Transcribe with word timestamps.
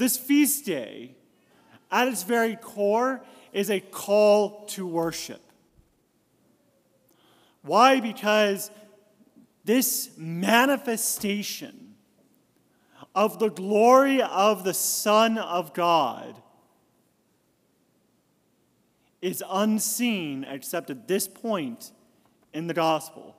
This 0.00 0.16
feast 0.16 0.64
day, 0.64 1.14
at 1.90 2.08
its 2.08 2.22
very 2.22 2.56
core, 2.56 3.22
is 3.52 3.68
a 3.68 3.80
call 3.80 4.64
to 4.68 4.86
worship. 4.86 5.42
Why? 7.60 8.00
Because 8.00 8.70
this 9.62 10.08
manifestation 10.16 11.96
of 13.14 13.38
the 13.40 13.50
glory 13.50 14.22
of 14.22 14.64
the 14.64 14.72
Son 14.72 15.36
of 15.36 15.74
God 15.74 16.40
is 19.20 19.44
unseen 19.50 20.46
except 20.48 20.88
at 20.88 21.08
this 21.08 21.28
point 21.28 21.92
in 22.54 22.68
the 22.68 22.74
gospel. 22.74 23.36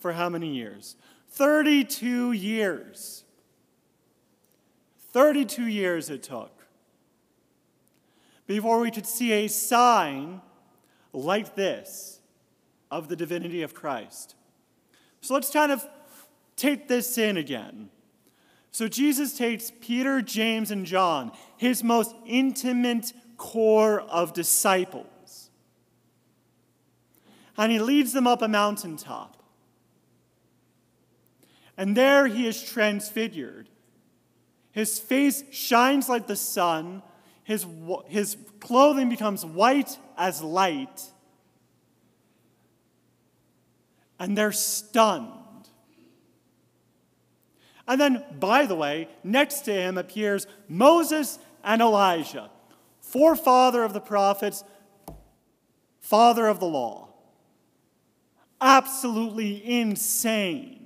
For 0.00 0.14
how 0.14 0.28
many 0.28 0.52
years? 0.52 0.96
32 1.28 2.32
years. 2.32 3.22
32 5.12 5.66
years 5.66 6.10
it 6.10 6.22
took 6.22 6.50
before 8.46 8.80
we 8.80 8.90
could 8.90 9.06
see 9.06 9.32
a 9.32 9.48
sign 9.48 10.40
like 11.12 11.54
this 11.54 12.20
of 12.90 13.08
the 13.08 13.16
divinity 13.16 13.62
of 13.62 13.74
Christ. 13.74 14.34
So 15.20 15.34
let's 15.34 15.50
kind 15.50 15.70
of 15.70 15.86
take 16.56 16.88
this 16.88 17.16
in 17.18 17.36
again. 17.36 17.90
So 18.70 18.88
Jesus 18.88 19.36
takes 19.36 19.70
Peter, 19.80 20.22
James, 20.22 20.70
and 20.70 20.86
John, 20.86 21.32
his 21.58 21.84
most 21.84 22.14
intimate 22.26 23.12
core 23.36 24.00
of 24.00 24.32
disciples, 24.32 25.50
and 27.56 27.70
he 27.70 27.78
leads 27.78 28.12
them 28.12 28.26
up 28.26 28.40
a 28.40 28.48
mountaintop. 28.48 29.42
And 31.76 31.96
there 31.96 32.26
he 32.26 32.46
is 32.46 32.62
transfigured. 32.62 33.68
His 34.72 34.98
face 34.98 35.44
shines 35.52 36.08
like 36.08 36.26
the 36.26 36.36
sun, 36.36 37.02
his, 37.44 37.66
his 38.06 38.36
clothing 38.58 39.08
becomes 39.08 39.44
white 39.44 39.98
as 40.16 40.42
light, 40.42 41.02
and 44.18 44.36
they're 44.36 44.52
stunned. 44.52 45.28
And 47.86 48.00
then, 48.00 48.24
by 48.38 48.64
the 48.64 48.76
way, 48.76 49.08
next 49.22 49.62
to 49.62 49.72
him 49.72 49.98
appears 49.98 50.46
Moses 50.68 51.38
and 51.62 51.82
Elijah, 51.82 52.50
forefather 53.00 53.82
of 53.82 53.92
the 53.92 54.00
prophets, 54.00 54.64
father 56.00 56.46
of 56.46 56.60
the 56.60 56.66
law. 56.66 57.08
Absolutely 58.60 59.68
insane. 59.68 60.81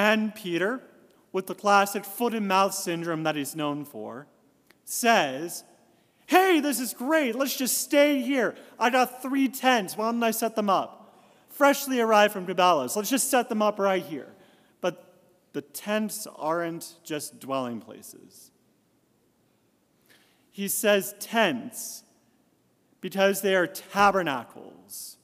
And 0.00 0.34
Peter, 0.34 0.80
with 1.30 1.46
the 1.46 1.54
classic 1.54 2.06
foot 2.06 2.32
and 2.32 2.48
mouth 2.48 2.72
syndrome 2.72 3.22
that 3.24 3.36
he's 3.36 3.54
known 3.54 3.84
for, 3.84 4.26
says, 4.86 5.62
Hey, 6.24 6.60
this 6.60 6.80
is 6.80 6.94
great. 6.94 7.34
Let's 7.34 7.54
just 7.54 7.76
stay 7.76 8.22
here. 8.22 8.54
I 8.78 8.88
got 8.88 9.20
three 9.20 9.46
tents. 9.46 9.98
Why 9.98 10.10
don't 10.10 10.22
I 10.22 10.30
set 10.30 10.56
them 10.56 10.70
up? 10.70 11.14
Freshly 11.50 12.00
arrived 12.00 12.32
from 12.32 12.46
Cabela's. 12.46 12.96
Let's 12.96 13.10
just 13.10 13.28
set 13.28 13.50
them 13.50 13.60
up 13.60 13.78
right 13.78 14.02
here. 14.02 14.28
But 14.80 15.04
the 15.52 15.60
tents 15.60 16.26
aren't 16.34 16.94
just 17.04 17.38
dwelling 17.38 17.82
places. 17.82 18.52
He 20.50 20.68
says 20.68 21.14
tents 21.20 22.04
because 23.02 23.42
they 23.42 23.54
are 23.54 23.66
tabernacles. 23.66 25.18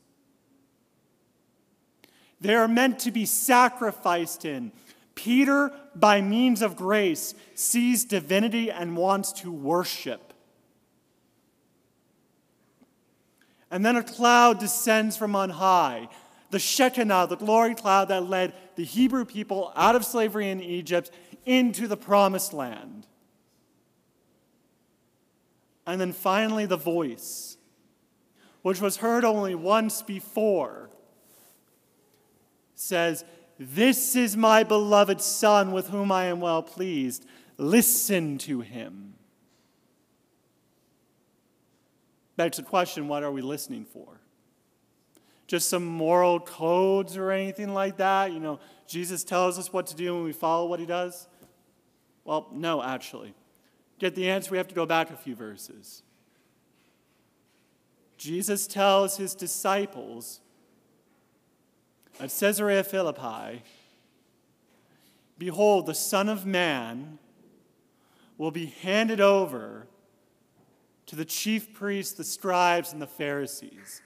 They 2.41 2.55
are 2.55 2.69
meant 2.69 2.99
to 3.01 3.11
be 3.11 3.25
sacrificed 3.25 4.45
in 4.45 4.73
Peter, 5.17 5.73
by 5.95 6.21
means 6.21 6.63
of 6.63 6.77
grace, 6.77 7.35
sees 7.55 8.05
divinity 8.05 8.71
and 8.71 8.97
wants 8.97 9.33
to 9.33 9.51
worship. 9.51 10.35
And 13.71 13.85
then 13.85 13.97
a 13.97 14.05
cloud 14.05 14.61
descends 14.61 15.17
from 15.17 15.35
on 15.35 15.51
high, 15.51 16.09
the 16.51 16.59
Shekinah, 16.59 17.27
the 17.29 17.37
glory 17.37 17.75
cloud 17.75 18.09
that 18.09 18.29
led 18.29 18.53
the 18.77 18.85
Hebrew 18.85 19.25
people 19.25 19.73
out 19.75 19.97
of 19.97 20.05
slavery 20.05 20.51
in 20.51 20.61
Egypt 20.61 21.11
into 21.45 21.89
the 21.89 21.97
promised 21.97 22.53
land. 22.53 23.07
And 25.87 26.01
then 26.01 26.13
finally, 26.13 26.67
the 26.67 26.77
voice, 26.77 27.57
which 28.63 28.81
was 28.81 28.99
heard 28.99 29.25
only 29.25 29.55
once 29.55 30.03
before, 30.03 30.86
says, 32.77 33.25
this 33.59 34.15
is 34.15 34.37
my 34.37 34.63
beloved 34.63 35.21
Son 35.21 35.73
with 35.73 35.89
whom 35.89 36.13
I 36.13 36.27
am 36.27 36.41
well 36.41 36.63
pleased. 36.63 37.27
Listen 37.57 38.39
to 38.39 38.61
him. 38.61 39.15
Begs 42.37 42.59
the 42.59 42.63
question 42.63 43.09
what 43.09 43.23
are 43.23 43.33
we 43.33 43.41
listening 43.41 43.87
for? 43.87 44.21
Just 45.47 45.71
some 45.71 45.87
moral 45.87 46.39
codes 46.39 47.17
or 47.17 47.31
anything 47.31 47.73
like 47.73 47.97
that? 47.97 48.33
You 48.33 48.41
know, 48.41 48.61
Jesus 48.87 49.25
tells 49.25 49.59
us 49.59 49.73
what 49.73 49.87
to 49.87 49.97
do 49.97 50.17
and 50.17 50.25
we 50.25 50.33
follow 50.33 50.67
what 50.67 50.79
he 50.79 50.87
does? 50.87 51.29
Well, 52.25 52.49
no, 52.53 52.83
actually. 52.83 53.33
Get 53.99 54.15
the 54.15 54.29
answer, 54.29 54.51
we 54.51 54.59
have 54.59 54.69
to 54.69 54.75
go 54.75 54.85
back 54.85 55.11
a 55.11 55.17
few 55.17 55.35
verses. 55.35 56.03
Jesus 58.19 58.67
tells 58.67 59.17
his 59.17 59.35
disciples 59.35 60.41
at 62.21 62.31
Caesarea 62.31 62.83
Philippi, 62.83 63.63
Behold, 65.39 65.87
the 65.87 65.95
Son 65.95 66.29
of 66.29 66.47
Man 66.47 67.19
will 68.39 68.51
be 68.51 68.67
handed 68.67 69.21
over 69.21 69.87
to 71.07 71.17
the 71.17 71.25
chief 71.25 71.73
priests, 71.73 72.15
the 72.15 72.25
scribes, 72.25 72.93
and 72.93 73.01
the 73.01 73.07
Pharisees. 73.07 74.01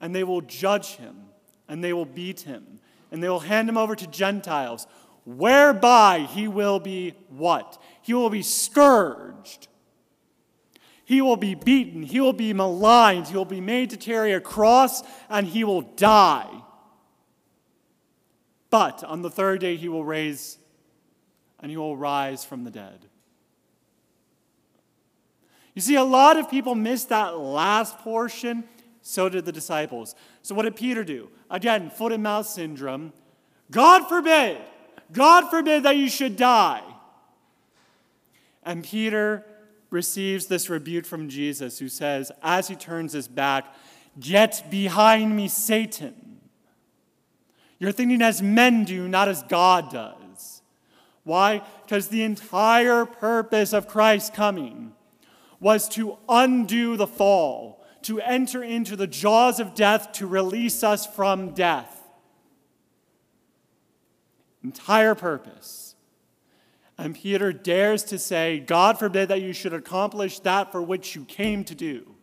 And 0.00 0.14
they 0.14 0.24
will 0.24 0.40
judge 0.40 0.96
him, 0.96 1.24
and 1.68 1.82
they 1.82 1.92
will 1.92 2.06
beat 2.06 2.42
him, 2.42 2.80
and 3.10 3.22
they 3.22 3.28
will 3.28 3.40
hand 3.40 3.68
him 3.68 3.76
over 3.76 3.96
to 3.96 4.06
Gentiles, 4.06 4.86
whereby 5.24 6.20
he 6.30 6.48
will 6.48 6.80
be 6.80 7.14
what? 7.28 7.80
He 8.02 8.14
will 8.14 8.30
be 8.30 8.42
scourged 8.42 9.67
he 11.08 11.22
will 11.22 11.38
be 11.38 11.54
beaten, 11.54 12.02
he 12.02 12.20
will 12.20 12.34
be 12.34 12.52
maligned, 12.52 13.28
he 13.28 13.34
will 13.34 13.46
be 13.46 13.62
made 13.62 13.88
to 13.88 13.96
carry 13.96 14.34
a 14.34 14.42
cross, 14.42 15.02
and 15.30 15.46
he 15.46 15.64
will 15.64 15.80
die. 15.80 16.50
But 18.68 19.02
on 19.04 19.22
the 19.22 19.30
third 19.30 19.62
day 19.62 19.76
he 19.76 19.88
will 19.88 20.04
raise 20.04 20.58
and 21.60 21.70
he 21.70 21.78
will 21.78 21.96
rise 21.96 22.44
from 22.44 22.64
the 22.64 22.70
dead. 22.70 23.06
You 25.74 25.80
see, 25.80 25.94
a 25.94 26.04
lot 26.04 26.36
of 26.36 26.50
people 26.50 26.74
miss 26.74 27.04
that 27.04 27.38
last 27.38 27.96
portion. 28.00 28.64
So 29.00 29.30
did 29.30 29.46
the 29.46 29.52
disciples. 29.52 30.14
So, 30.42 30.54
what 30.54 30.64
did 30.64 30.76
Peter 30.76 31.04
do? 31.04 31.30
Again, 31.50 31.88
foot 31.88 32.12
and 32.12 32.22
mouth 32.22 32.46
syndrome. 32.46 33.14
God 33.70 34.06
forbid, 34.10 34.58
God 35.10 35.48
forbid 35.48 35.84
that 35.84 35.96
you 35.96 36.10
should 36.10 36.36
die. 36.36 36.82
And 38.62 38.84
Peter 38.84 39.46
receives 39.90 40.46
this 40.46 40.68
rebuke 40.68 41.06
from 41.06 41.28
Jesus, 41.28 41.78
who 41.78 41.88
says, 41.88 42.30
as 42.42 42.68
he 42.68 42.76
turns 42.76 43.12
his 43.12 43.28
back, 43.28 43.74
Get 44.18 44.64
behind 44.68 45.36
me, 45.36 45.48
Satan. 45.48 46.40
You're 47.78 47.92
thinking 47.92 48.22
as 48.22 48.42
men 48.42 48.84
do, 48.84 49.06
not 49.06 49.28
as 49.28 49.44
God 49.44 49.92
does. 49.92 50.62
Why? 51.22 51.62
Because 51.84 52.08
the 52.08 52.24
entire 52.24 53.04
purpose 53.04 53.72
of 53.72 53.86
Christ's 53.86 54.30
coming 54.30 54.94
was 55.60 55.88
to 55.90 56.18
undo 56.28 56.96
the 56.96 57.06
fall, 57.06 57.84
to 58.02 58.20
enter 58.20 58.62
into 58.62 58.96
the 58.96 59.06
jaws 59.06 59.60
of 59.60 59.74
death, 59.74 60.12
to 60.12 60.26
release 60.26 60.82
us 60.82 61.06
from 61.06 61.50
death. 61.50 62.02
Entire 64.64 65.14
purpose. 65.14 65.87
And 66.98 67.14
Peter 67.14 67.52
dares 67.52 68.02
to 68.04 68.18
say, 68.18 68.58
God 68.58 68.98
forbid 68.98 69.28
that 69.28 69.40
you 69.40 69.52
should 69.52 69.72
accomplish 69.72 70.40
that 70.40 70.72
for 70.72 70.82
which 70.82 71.14
you 71.14 71.24
came 71.24 71.64
to 71.64 71.74
do. 71.74 72.14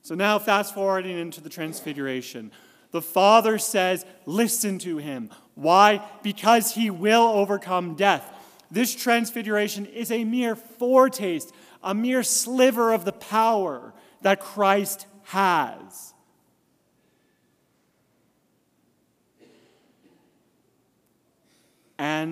So 0.00 0.14
now, 0.14 0.38
fast 0.38 0.74
forwarding 0.74 1.16
into 1.16 1.40
the 1.40 1.50
transfiguration, 1.50 2.50
the 2.90 3.02
Father 3.02 3.58
says, 3.58 4.06
Listen 4.26 4.78
to 4.80 4.96
him. 4.96 5.30
Why? 5.54 6.02
Because 6.22 6.74
he 6.74 6.90
will 6.90 7.28
overcome 7.28 7.94
death. 7.94 8.28
This 8.70 8.94
transfiguration 8.94 9.84
is 9.84 10.10
a 10.10 10.24
mere 10.24 10.56
foretaste, 10.56 11.52
a 11.82 11.94
mere 11.94 12.22
sliver 12.22 12.92
of 12.92 13.04
the 13.04 13.12
power 13.12 13.92
that 14.22 14.40
Christ 14.40 15.06
has. 15.24 16.11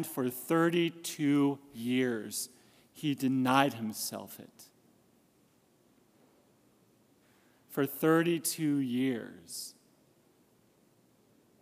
For 0.07 0.29
32 0.31 1.59
years, 1.75 2.49
he 2.93 3.15
denied 3.15 3.75
himself 3.75 4.39
it. 4.39 4.65
For 7.69 7.87
32 7.87 8.79
years, 8.79 9.75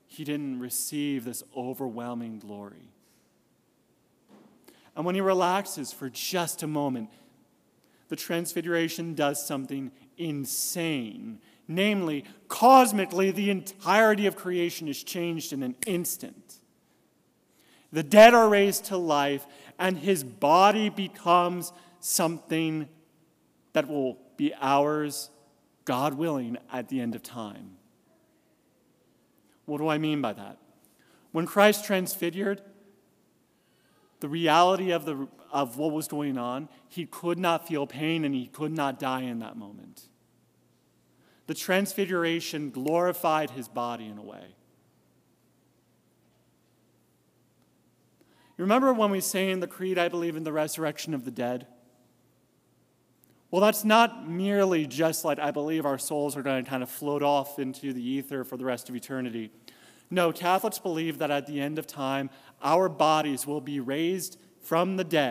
he 0.06 0.24
didn't 0.24 0.58
receive 0.58 1.24
this 1.24 1.42
overwhelming 1.56 2.38
glory. 2.38 2.90
And 4.96 5.04
when 5.04 5.14
he 5.14 5.20
relaxes 5.20 5.92
for 5.92 6.08
just 6.08 6.62
a 6.62 6.66
moment, 6.66 7.10
the 8.08 8.16
transfiguration 8.16 9.14
does 9.14 9.46
something 9.46 9.92
insane. 10.16 11.38
Namely, 11.68 12.24
cosmically, 12.48 13.30
the 13.30 13.50
entirety 13.50 14.26
of 14.26 14.34
creation 14.34 14.88
is 14.88 15.04
changed 15.04 15.52
in 15.52 15.62
an 15.62 15.76
instant. 15.86 16.57
The 17.92 18.02
dead 18.02 18.34
are 18.34 18.48
raised 18.48 18.86
to 18.86 18.96
life, 18.96 19.46
and 19.78 19.98
his 19.98 20.22
body 20.22 20.88
becomes 20.88 21.72
something 22.00 22.88
that 23.72 23.88
will 23.88 24.18
be 24.36 24.52
ours, 24.60 25.30
God 25.84 26.14
willing, 26.14 26.58
at 26.72 26.88
the 26.88 27.00
end 27.00 27.14
of 27.14 27.22
time. 27.22 27.76
What 29.64 29.78
do 29.78 29.88
I 29.88 29.98
mean 29.98 30.20
by 30.20 30.32
that? 30.32 30.58
When 31.32 31.46
Christ 31.46 31.84
transfigured, 31.84 32.62
the 34.20 34.28
reality 34.28 34.90
of, 34.90 35.04
the, 35.04 35.28
of 35.52 35.76
what 35.76 35.92
was 35.92 36.08
going 36.08 36.38
on, 36.38 36.68
he 36.88 37.06
could 37.06 37.38
not 37.38 37.68
feel 37.68 37.86
pain 37.86 38.24
and 38.24 38.34
he 38.34 38.46
could 38.46 38.72
not 38.72 38.98
die 38.98 39.22
in 39.22 39.38
that 39.40 39.56
moment. 39.56 40.08
The 41.46 41.54
transfiguration 41.54 42.70
glorified 42.70 43.50
his 43.50 43.68
body 43.68 44.06
in 44.06 44.18
a 44.18 44.22
way. 44.22 44.54
You 48.58 48.64
remember 48.64 48.92
when 48.92 49.12
we 49.12 49.20
say 49.20 49.50
in 49.50 49.60
the 49.60 49.68
Creed, 49.68 49.98
I 49.98 50.08
believe 50.08 50.34
in 50.36 50.42
the 50.42 50.52
resurrection 50.52 51.14
of 51.14 51.24
the 51.24 51.30
dead? 51.30 51.68
Well, 53.52 53.62
that's 53.62 53.84
not 53.84 54.28
merely 54.28 54.84
just 54.84 55.24
like 55.24 55.38
I 55.38 55.52
believe 55.52 55.86
our 55.86 55.96
souls 55.96 56.36
are 56.36 56.42
going 56.42 56.64
to 56.64 56.68
kind 56.68 56.82
of 56.82 56.90
float 56.90 57.22
off 57.22 57.60
into 57.60 57.92
the 57.92 58.02
ether 58.02 58.42
for 58.42 58.56
the 58.56 58.64
rest 58.64 58.88
of 58.88 58.96
eternity. 58.96 59.52
No, 60.10 60.32
Catholics 60.32 60.80
believe 60.80 61.18
that 61.18 61.30
at 61.30 61.46
the 61.46 61.60
end 61.60 61.78
of 61.78 61.86
time, 61.86 62.30
our 62.60 62.88
bodies 62.88 63.46
will 63.46 63.60
be 63.60 63.78
raised 63.78 64.38
from 64.60 64.96
the 64.96 65.04
dead 65.04 65.26